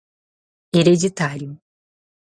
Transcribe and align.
hereditário 0.73 1.61